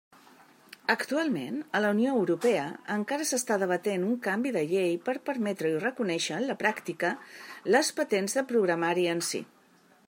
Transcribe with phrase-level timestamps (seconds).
[0.91, 2.63] Actualment, a la Unió Europea
[2.95, 7.15] encara s'està debatent un canvi de llei per permetre i reconèixer en la pràctica
[7.77, 9.45] les patents de programari en si.